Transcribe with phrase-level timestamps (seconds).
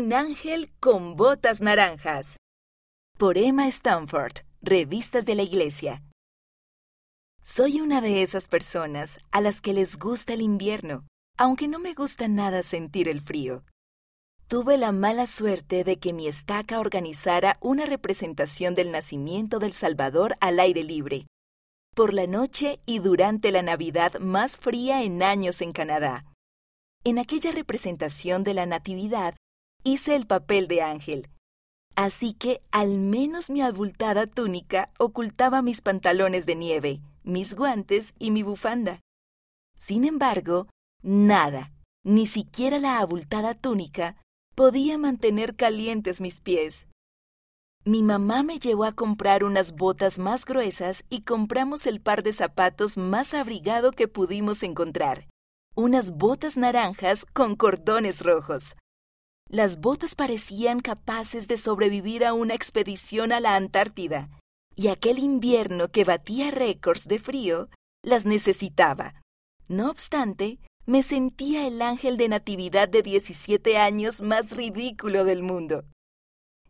[0.00, 2.38] Un ángel con botas naranjas.
[3.18, 6.02] Por Emma Stanford, Revistas de la Iglesia.
[7.42, 11.92] Soy una de esas personas a las que les gusta el invierno, aunque no me
[11.92, 13.62] gusta nada sentir el frío.
[14.48, 20.38] Tuve la mala suerte de que mi estaca organizara una representación del nacimiento del Salvador
[20.40, 21.26] al aire libre,
[21.94, 26.24] por la noche y durante la Navidad más fría en años en Canadá.
[27.04, 29.34] En aquella representación de la Natividad
[29.84, 31.28] hice el papel de ángel.
[31.96, 38.30] Así que al menos mi abultada túnica ocultaba mis pantalones de nieve, mis guantes y
[38.30, 39.00] mi bufanda.
[39.76, 40.66] Sin embargo,
[41.02, 41.72] nada,
[42.04, 44.16] ni siquiera la abultada túnica,
[44.54, 46.86] podía mantener calientes mis pies.
[47.84, 52.34] Mi mamá me llevó a comprar unas botas más gruesas y compramos el par de
[52.34, 55.28] zapatos más abrigado que pudimos encontrar.
[55.74, 58.74] Unas botas naranjas con cordones rojos.
[59.50, 64.30] Las botas parecían capaces de sobrevivir a una expedición a la Antártida,
[64.76, 67.68] y aquel invierno que batía récords de frío
[68.00, 69.20] las necesitaba.
[69.66, 75.82] No obstante, me sentía el ángel de natividad de 17 años más ridículo del mundo.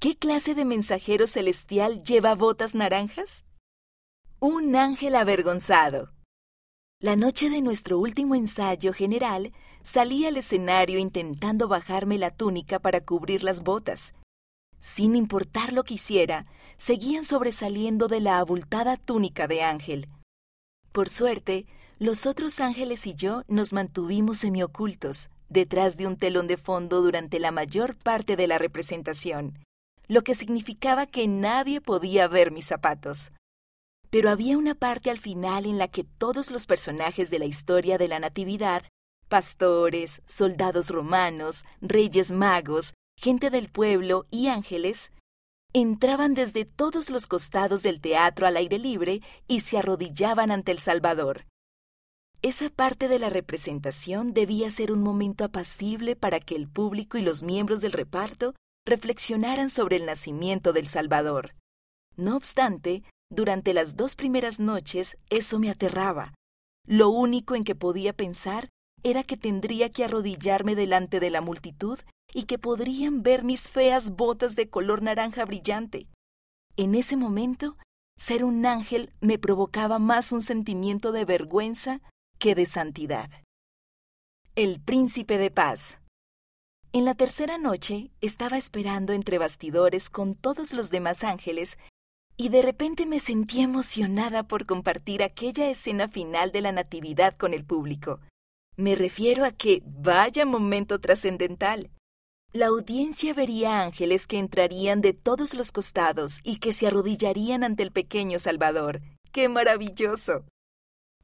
[0.00, 3.44] ¿Qué clase de mensajero celestial lleva botas naranjas?
[4.40, 6.10] Un ángel avergonzado.
[7.00, 9.52] La noche de nuestro último ensayo general
[9.82, 14.14] salí al escenario intentando bajarme la túnica para cubrir las botas.
[14.78, 20.08] Sin importar lo que hiciera, seguían sobresaliendo de la abultada túnica de ángel.
[20.92, 21.66] Por suerte,
[21.98, 27.38] los otros ángeles y yo nos mantuvimos semiocultos, detrás de un telón de fondo durante
[27.38, 29.58] la mayor parte de la representación,
[30.08, 33.30] lo que significaba que nadie podía ver mis zapatos
[34.12, 37.96] pero había una parte al final en la que todos los personajes de la historia
[37.96, 38.82] de la Natividad,
[39.32, 45.10] pastores, soldados romanos, reyes magos, gente del pueblo y ángeles,
[45.72, 50.78] entraban desde todos los costados del teatro al aire libre y se arrodillaban ante el
[50.80, 51.46] Salvador.
[52.42, 57.22] Esa parte de la representación debía ser un momento apacible para que el público y
[57.22, 58.54] los miembros del reparto
[58.84, 61.54] reflexionaran sobre el nacimiento del Salvador.
[62.18, 66.34] No obstante, durante las dos primeras noches eso me aterraba.
[66.86, 68.68] Lo único en que podía pensar
[69.02, 71.98] era que tendría que arrodillarme delante de la multitud
[72.32, 76.06] y que podrían ver mis feas botas de color naranja brillante.
[76.76, 77.76] En ese momento,
[78.16, 82.00] ser un ángel me provocaba más un sentimiento de vergüenza
[82.38, 83.30] que de santidad.
[84.54, 86.00] El príncipe de paz.
[86.92, 91.78] En la tercera noche estaba esperando entre bastidores con todos los demás ángeles
[92.36, 97.54] y de repente me sentí emocionada por compartir aquella escena final de la Natividad con
[97.54, 98.20] el público.
[98.76, 101.90] Me refiero a que vaya momento trascendental.
[102.52, 107.82] La audiencia vería ángeles que entrarían de todos los costados y que se arrodillarían ante
[107.82, 109.00] el pequeño Salvador.
[109.30, 110.44] ¡Qué maravilloso!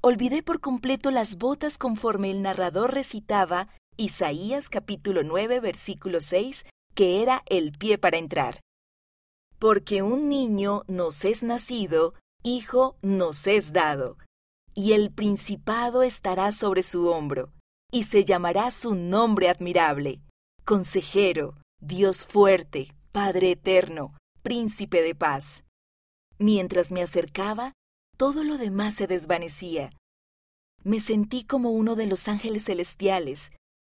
[0.00, 7.22] Olvidé por completo las botas conforme el narrador recitaba Isaías capítulo 9 versículo 6, que
[7.22, 8.60] era el pie para entrar.
[9.58, 14.18] Porque un niño nos es nacido, hijo nos es dado,
[14.78, 17.52] y el principado estará sobre su hombro,
[17.90, 20.20] y se llamará su nombre admirable,
[20.64, 25.64] consejero, Dios fuerte, Padre eterno, príncipe de paz.
[26.38, 27.72] Mientras me acercaba,
[28.16, 29.90] todo lo demás se desvanecía.
[30.84, 33.50] Me sentí como uno de los ángeles celestiales,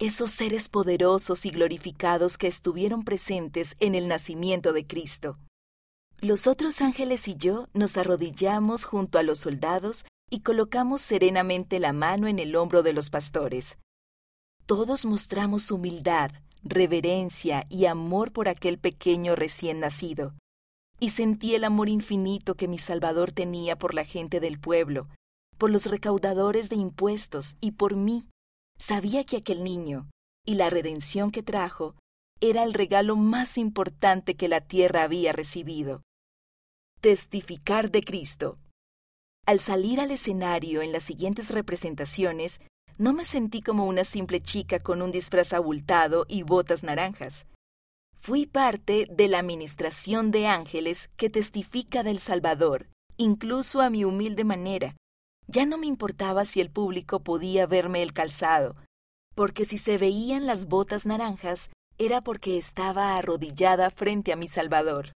[0.00, 5.38] esos seres poderosos y glorificados que estuvieron presentes en el nacimiento de Cristo.
[6.22, 11.92] Los otros ángeles y yo nos arrodillamos junto a los soldados y colocamos serenamente la
[11.92, 13.76] mano en el hombro de los pastores.
[14.64, 16.30] Todos mostramos humildad,
[16.62, 20.34] reverencia y amor por aquel pequeño recién nacido.
[20.98, 25.08] Y sentí el amor infinito que mi Salvador tenía por la gente del pueblo,
[25.58, 28.28] por los recaudadores de impuestos y por mí,
[28.78, 30.10] Sabía que aquel niño
[30.44, 31.94] y la redención que trajo
[32.40, 36.02] era el regalo más importante que la tierra había recibido.
[37.00, 38.58] Testificar de Cristo.
[39.44, 42.60] Al salir al escenario en las siguientes representaciones,
[42.96, 47.46] no me sentí como una simple chica con un disfraz abultado y botas naranjas.
[48.16, 52.86] Fui parte de la administración de ángeles que testifica del Salvador,
[53.16, 54.94] incluso a mi humilde manera,
[55.48, 58.76] ya no me importaba si el público podía verme el calzado,
[59.34, 65.10] porque si se veían las botas naranjas era porque estaba arrodillada frente a mi Salvador.